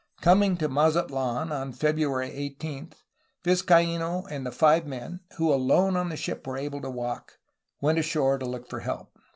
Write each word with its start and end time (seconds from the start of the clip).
Coming 0.21 0.57
to 0.57 0.67
Mazatldn 0.67 1.51
on 1.51 1.73
February 1.73 2.31
18, 2.31 2.91
Vizcafno 3.43 4.25
and 4.31 4.51
five 4.51 4.87
men, 4.87 5.19
who 5.37 5.53
alone 5.53 5.95
on 5.95 6.09
the 6.09 6.17
ship 6.17 6.47
were 6.47 6.57
able 6.57 6.81
to 6.81 6.89
walk, 6.89 7.37
went 7.81 7.99
ashore 7.99 8.39
to 8.39 8.47
look 8.49 8.67
for 8.67 8.79
help. 8.79 9.15